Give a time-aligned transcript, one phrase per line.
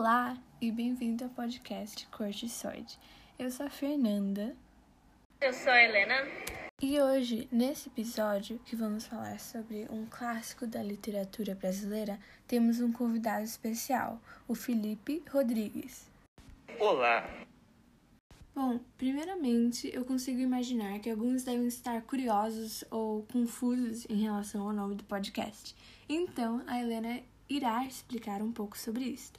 [0.00, 2.98] Olá e bem-vindo ao podcast Cortiçoide.
[3.38, 4.56] Eu sou a Fernanda.
[5.42, 6.14] Eu sou a Helena.
[6.80, 12.90] E hoje, nesse episódio, que vamos falar sobre um clássico da literatura brasileira, temos um
[12.90, 16.10] convidado especial, o Felipe Rodrigues.
[16.78, 17.28] Olá!
[18.54, 24.72] Bom, primeiramente, eu consigo imaginar que alguns devem estar curiosos ou confusos em relação ao
[24.72, 25.76] nome do podcast.
[26.08, 27.20] Então, a Helena
[27.50, 29.38] irá explicar um pouco sobre isso.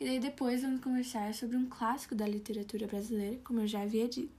[0.00, 4.08] E daí depois vamos conversar sobre um clássico da literatura brasileira, como eu já havia
[4.08, 4.32] dito.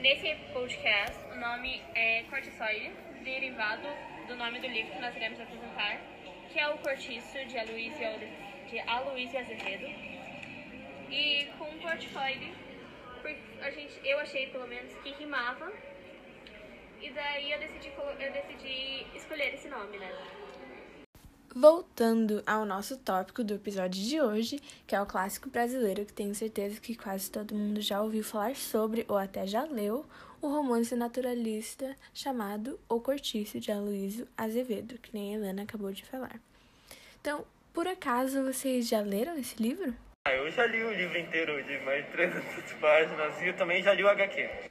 [0.00, 2.90] Nesse podcast, o nome é Cortiçoide,
[3.22, 3.86] derivado
[4.26, 6.00] do nome do livro que nós iremos apresentar,
[6.52, 9.86] que é o Cortiço de Aloysio, Azevedo.
[11.10, 12.52] E com cortiçoide,
[13.62, 15.72] a gente, eu achei pelo menos que rimava.
[17.00, 20.10] E daí eu decidi, eu decidi escolher esse nome, né?
[21.60, 26.32] Voltando ao nosso tópico do episódio de hoje, que é o clássico brasileiro, que tenho
[26.32, 30.06] certeza que quase todo mundo já ouviu falar sobre ou até já leu,
[30.40, 36.04] o romance naturalista chamado O Cortiço de Aloysio Azevedo, que nem a Helena acabou de
[36.04, 36.40] falar.
[37.20, 39.92] Então, por acaso vocês já leram esse livro?
[40.28, 43.82] Ah, eu já li o livro inteiro de mais de 300 páginas e eu também
[43.82, 44.70] já li o HQ.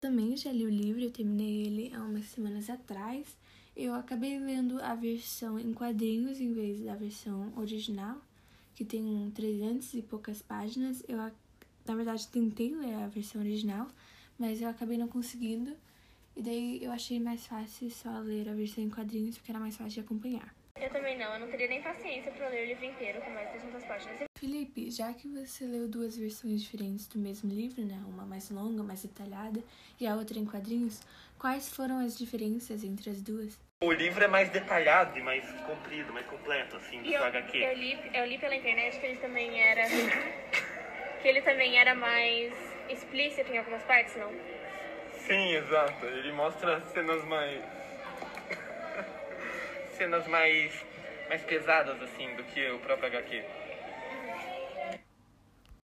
[0.00, 3.36] Também já li o livro, eu terminei ele há umas semanas atrás
[3.76, 8.20] eu acabei lendo a versão em quadrinhos em vez da versão original,
[8.74, 11.02] que tem 300 e poucas páginas.
[11.08, 13.88] Eu, na verdade, tentei ler a versão original,
[14.38, 15.76] mas eu acabei não conseguindo.
[16.36, 19.76] E daí eu achei mais fácil só ler a versão em quadrinhos, porque era mais
[19.76, 20.54] fácil de acompanhar.
[20.84, 23.50] Eu também não, eu não teria nem paciência para ler o livro inteiro com mais
[23.50, 24.24] de 300 páginas.
[24.38, 28.82] Felipe, já que você leu duas versões diferentes do mesmo livro, né, uma mais longa,
[28.82, 29.62] mais detalhada,
[29.98, 31.00] e a outra em quadrinhos,
[31.38, 33.58] quais foram as diferenças entre as duas?
[33.82, 37.56] O livro é mais detalhado e mais comprido, mais completo, assim, do eu, HQ.
[37.56, 39.84] Eu li, eu li pela internet que ele também era.
[41.22, 42.52] que ele também era mais
[42.90, 44.30] explícito em algumas partes, não?
[45.26, 46.04] Sim, exato.
[46.04, 47.83] Ele mostra cenas mais.
[49.96, 50.72] Cenas mais.
[51.28, 53.44] mais pesadas, assim, do que o próprio HQ.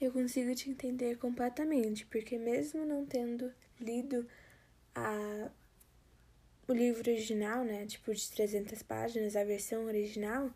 [0.00, 4.26] Eu consigo te entender completamente, porque mesmo não tendo lido
[4.94, 5.50] a
[6.66, 10.50] o livro original, né, tipo de 300 páginas, a versão original,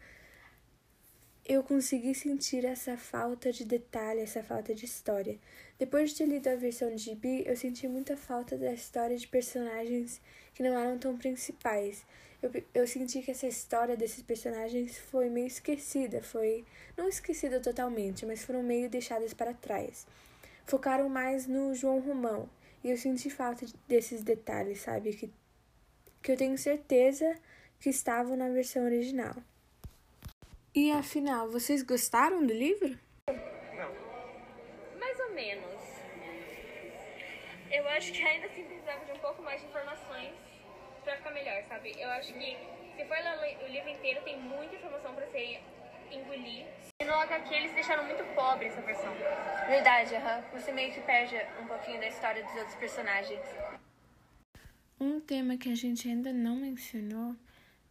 [1.45, 5.39] eu consegui sentir essa falta de detalhe, essa falta de história.
[5.79, 9.27] Depois de ter lido a versão de gibi, eu senti muita falta da história de
[9.27, 10.23] personagens
[10.55, 12.07] que não eram tão principais.
[12.45, 16.63] Eu, eu senti que essa história desses personagens foi meio esquecida, foi
[16.95, 20.07] não esquecida totalmente, mas foram meio deixadas para trás.
[20.67, 22.47] Focaram mais no João Romão,
[22.83, 25.33] e eu senti falta desses detalhes, sabe, que
[26.23, 27.35] que eu tenho certeza
[27.81, 29.37] que estavam na versão original.
[30.75, 32.99] E afinal, vocês gostaram do livro?
[33.29, 34.99] Não.
[34.99, 35.83] Mais ou menos.
[37.71, 40.44] Eu acho que ainda assim precisava de um pouco mais de informações
[41.05, 41.95] para ficar melhor, sabe?
[41.99, 42.57] Eu acho que
[42.97, 45.61] se for ler o livro inteiro, tem muita informação para você
[46.11, 46.67] engolir.
[47.01, 49.13] E no HQ eles deixaram muito pobre essa versão.
[49.67, 50.39] Verdade, aham.
[50.39, 50.61] Uhum.
[50.61, 53.41] Você meio que perde um pouquinho da história dos outros personagens.
[54.99, 57.37] Um tema que a gente ainda não mencionou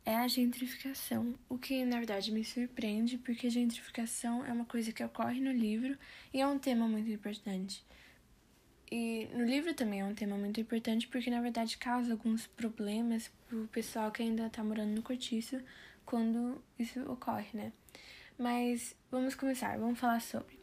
[0.05, 4.91] é a gentrificação, o que na verdade me surpreende, porque a gentrificação é uma coisa
[4.91, 5.97] que ocorre no livro
[6.33, 7.85] e é um tema muito importante.
[9.33, 13.67] No livro também é um tema muito importante porque na verdade causa alguns problemas pro
[13.67, 15.61] pessoal que ainda tá morando no cortiço
[16.05, 17.71] quando isso ocorre, né?
[18.37, 20.59] Mas vamos começar, vamos falar sobre.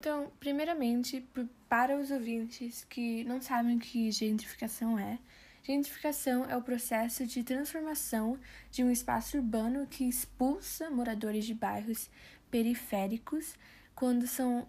[0.00, 1.24] Então, primeiramente,
[1.68, 5.18] para os ouvintes que não sabem o que gentrificação é,
[5.62, 8.38] Gentrificação é o processo de transformação
[8.70, 12.10] de um espaço urbano que expulsa moradores de bairros
[12.50, 13.54] periféricos
[13.94, 14.66] quando são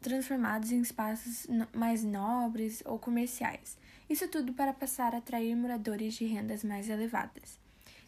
[0.00, 3.76] transformados em espaços mais nobres ou comerciais.
[4.08, 7.58] Isso tudo para passar a atrair moradores de rendas mais elevadas.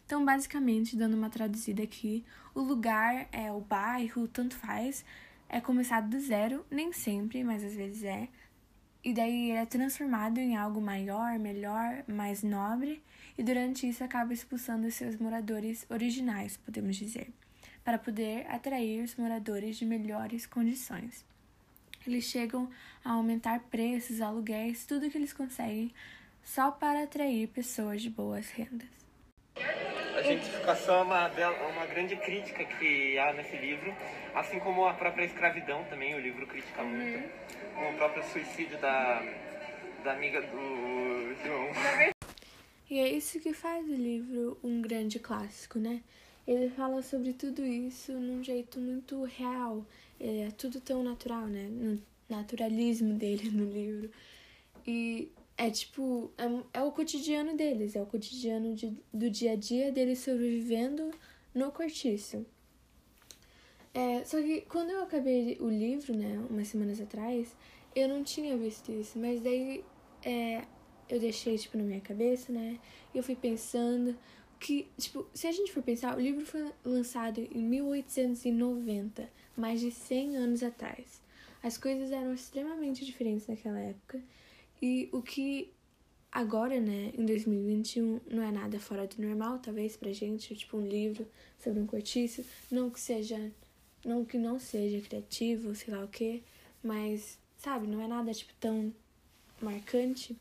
[0.05, 5.05] Então, basicamente, dando uma traduzida aqui, o lugar, é o bairro, tanto faz,
[5.47, 8.27] é começado do zero, nem sempre, mas às vezes é,
[9.03, 13.01] e daí ele é transformado em algo maior, melhor, mais nobre,
[13.37, 17.33] e durante isso acaba expulsando seus moradores originais, podemos dizer,
[17.83, 21.25] para poder atrair os moradores de melhores condições.
[22.05, 22.69] Eles chegam
[23.03, 25.93] a aumentar preços, aluguéis, tudo que eles conseguem,
[26.43, 28.87] só para atrair pessoas de boas rendas.
[29.55, 31.27] A gentrificação é uma,
[31.69, 33.93] uma grande crítica que há nesse livro,
[34.35, 36.89] assim como a própria escravidão também, o livro critica uhum.
[36.89, 37.29] muito
[37.75, 39.23] com o próprio suicídio da,
[40.03, 41.69] da amiga do João.
[42.89, 46.01] E é isso que faz o livro um grande clássico, né?
[46.51, 49.85] Ele fala sobre tudo isso num jeito muito real.
[50.19, 51.67] É tudo tão natural, né?
[51.69, 54.09] No naturalismo dele no livro.
[54.85, 59.55] E é tipo, é, é o cotidiano deles, é o cotidiano de, do dia a
[59.55, 61.11] dia deles sobrevivendo
[61.53, 62.45] no cortiço.
[63.93, 67.55] É, só que quando eu acabei o livro, né, umas semanas atrás,
[67.95, 69.83] eu não tinha visto isso, mas daí
[70.23, 70.63] é,
[71.09, 72.79] eu deixei, tipo, na minha cabeça, né,
[73.13, 74.17] e eu fui pensando
[74.61, 79.27] que, tipo, se a gente for pensar, o livro foi lançado em 1890,
[79.57, 81.19] mais de 100 anos atrás.
[81.63, 84.21] As coisas eram extremamente diferentes naquela época,
[84.79, 85.71] e o que
[86.31, 90.85] agora, né, em 2021, não é nada fora do normal, talvez pra gente, tipo um
[90.87, 93.51] livro sobre um cortiço, não que seja
[94.05, 96.43] não que não seja criativo, sei lá o que,
[96.83, 98.93] mas, sabe, não é nada tipo tão
[99.61, 100.35] marcante.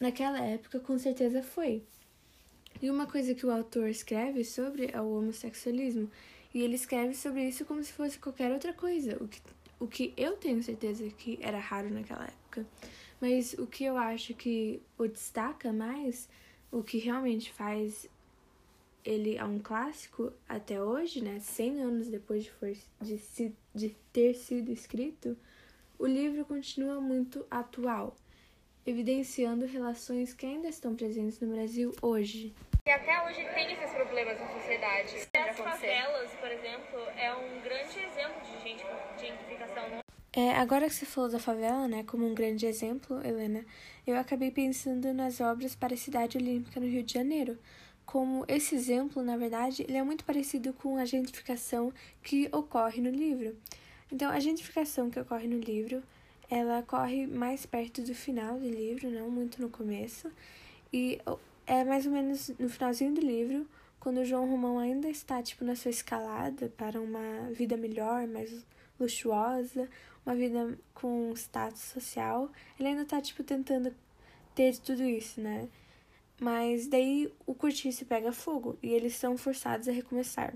[0.00, 1.84] Naquela época, com certeza foi.
[2.82, 6.10] E uma coisa que o autor escreve sobre é o homossexualismo.
[6.52, 9.16] E ele escreve sobre isso como se fosse qualquer outra coisa.
[9.22, 9.40] O que,
[9.78, 12.66] o que eu tenho certeza que era raro naquela época.
[13.20, 16.28] Mas o que eu acho que o destaca mais,
[16.72, 18.08] o que realmente faz
[19.04, 21.38] ele é um clássico até hoje, né?
[21.40, 25.36] 100 anos depois de, for, de, se, de ter sido escrito,
[25.98, 28.16] o livro continua muito atual,
[28.86, 32.54] evidenciando relações que ainda estão presentes no Brasil hoje.
[32.84, 35.28] E até hoje tem esses problemas na sociedade.
[35.34, 40.02] As favelas, por exemplo, é um grande exemplo de gentrificação.
[40.34, 43.64] É, agora que você falou da favela, né, como um grande exemplo, Helena,
[44.06, 47.58] eu acabei pensando nas obras para a Cidade Olímpica no Rio de Janeiro,
[48.04, 51.92] como esse exemplo, na verdade, ele é muito parecido com a gentrificação
[52.22, 53.56] que ocorre no livro.
[54.10, 56.02] Então, a gentrificação que ocorre no livro,
[56.54, 60.30] ela ocorre mais perto do final do livro, não muito no começo,
[60.92, 61.18] e
[61.66, 63.66] é mais ou menos no finalzinho do livro,
[63.98, 68.66] quando João Romão ainda está tipo na sua escalada para uma vida melhor, mais
[69.00, 69.88] luxuosa,
[70.26, 73.94] uma vida com status social, ele ainda está tipo tentando
[74.54, 75.70] ter tudo isso, né?
[76.38, 80.52] Mas daí o cortiço pega fogo e eles são forçados a recomeçar.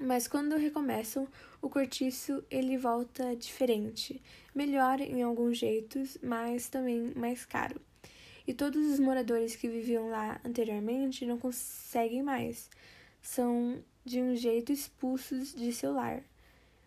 [0.00, 1.28] Mas quando recomeçam,
[1.62, 4.20] o cortiço ele volta diferente,
[4.54, 7.80] melhor em alguns jeitos, mas também mais caro.
[8.46, 12.68] E todos os moradores que viviam lá anteriormente não conseguem mais.
[13.22, 16.22] São de um jeito expulsos de seu lar,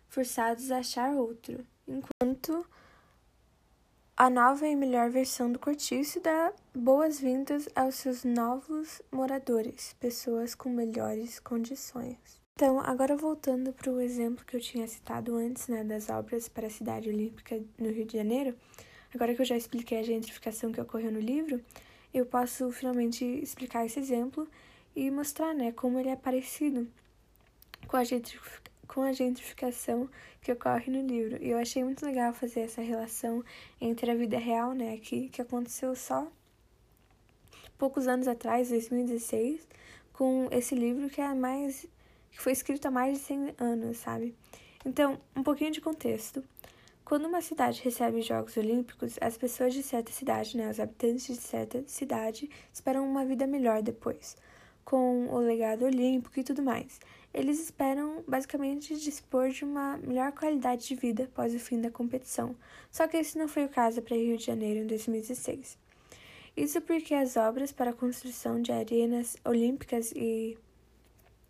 [0.08, 1.66] forçados a achar outro.
[1.86, 2.64] Enquanto
[4.16, 10.68] a nova e melhor versão do cortiço dá boas-vindas aos seus novos moradores, pessoas com
[10.68, 12.38] melhores condições.
[12.58, 16.66] Então, agora voltando para o exemplo que eu tinha citado antes, né, das obras para
[16.66, 18.52] a cidade olímpica no Rio de Janeiro,
[19.14, 21.64] agora que eu já expliquei a gentrificação que ocorreu no livro,
[22.12, 24.48] eu posso finalmente explicar esse exemplo
[24.96, 26.88] e mostrar, né, como ele é parecido
[27.86, 30.10] com a gentrificação com a gentrificação
[30.42, 31.40] que ocorre no livro.
[31.40, 33.44] E eu achei muito legal fazer essa relação
[33.80, 36.26] entre a vida real, né, que, que aconteceu só
[37.78, 39.64] poucos anos atrás, 2016,
[40.12, 41.86] com esse livro que é mais
[42.38, 44.32] que foi escrito há mais de 100 anos, sabe?
[44.86, 46.44] Então, um pouquinho de contexto.
[47.04, 51.42] Quando uma cidade recebe Jogos Olímpicos, as pessoas de certa cidade, né, os habitantes de
[51.42, 54.36] certa cidade, esperam uma vida melhor depois,
[54.84, 57.00] com o legado olímpico e tudo mais.
[57.34, 62.54] Eles esperam basicamente dispor de uma melhor qualidade de vida após o fim da competição,
[62.88, 65.76] só que esse não foi o caso para Rio de Janeiro em 2016.
[66.56, 70.56] Isso porque as obras para a construção de arenas olímpicas e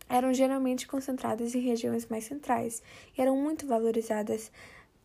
[0.09, 2.83] eram geralmente concentradas em regiões mais centrais
[3.17, 4.51] e eram muito valorizadas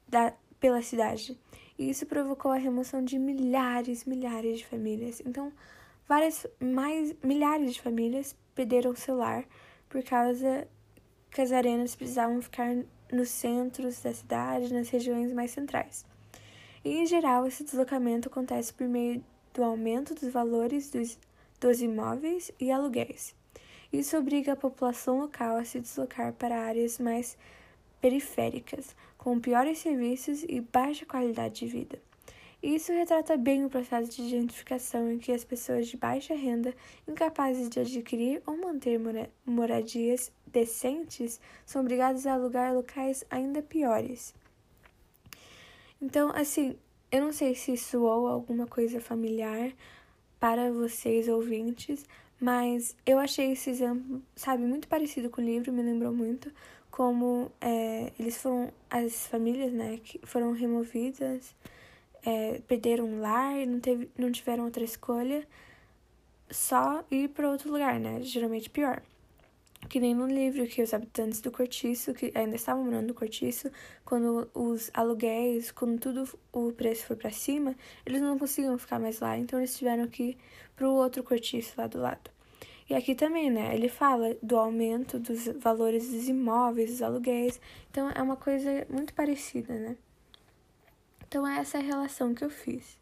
[0.07, 1.37] da, pela cidade.
[1.77, 5.21] E isso provocou a remoção de milhares, milhares de famílias.
[5.25, 5.51] Então,
[6.07, 9.45] várias mais milhares de famílias perderam seu lar
[9.89, 10.67] por causa
[11.31, 12.75] que as arenas precisavam ficar
[13.11, 16.05] nos centros da cidade, nas regiões mais centrais.
[16.85, 21.17] E, em geral, esse deslocamento acontece por meio do aumento dos valores dos,
[21.59, 23.35] dos imóveis e aluguéis.
[23.93, 27.37] Isso obriga a população local a se deslocar para áreas mais
[28.01, 32.01] periféricas, com piores serviços e baixa qualidade de vida.
[32.61, 36.73] Isso retrata bem o processo de gentrificação em que as pessoas de baixa renda,
[37.07, 38.99] incapazes de adquirir ou manter
[39.45, 44.33] moradias decentes, são obrigadas a alugar locais ainda piores.
[46.01, 46.75] Então, assim,
[47.11, 49.71] eu não sei se soou alguma coisa familiar
[50.39, 52.05] para vocês ouvintes,
[52.43, 56.51] mas eu achei esse exemplo, sabe, muito parecido com o livro, me lembrou muito
[56.91, 61.55] como é, eles foram, as famílias, né, que foram removidas
[62.25, 65.47] é, perderam um lar não, teve, não tiveram outra escolha,
[66.49, 68.21] só ir para outro lugar, né?
[68.21, 69.01] Geralmente pior.
[69.89, 73.69] Que nem no livro que os habitantes do cortiço, que ainda estavam morando no cortiço,
[74.05, 77.75] quando os aluguéis, quando tudo o preço foi para cima,
[78.05, 80.37] eles não conseguiam ficar mais lá, então eles tiveram que ir
[80.75, 82.31] para o outro cortiço lá do lado.
[82.89, 83.73] E aqui também, né?
[83.73, 87.59] Ele fala do aumento dos valores dos imóveis, dos aluguéis.
[87.89, 89.97] Então é uma coisa muito parecida, né?
[91.25, 92.99] Então é essa a relação que eu fiz.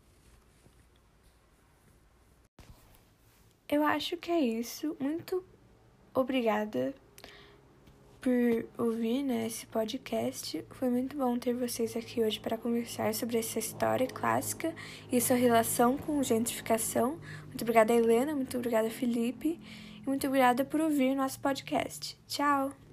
[3.68, 4.96] Eu acho que é isso.
[5.00, 5.44] Muito
[6.13, 6.94] obrigada
[8.22, 10.63] por ouvir né, esse podcast.
[10.72, 14.74] Foi muito bom ter vocês aqui hoje para conversar sobre essa história clássica
[15.12, 17.18] e sua relação com gentrificação.
[17.48, 18.36] Muito obrigada, Helena.
[18.36, 19.60] Muito obrigada, Felipe.
[20.03, 22.18] E muito obrigada por ouvir nosso podcast.
[22.27, 22.91] Tchau!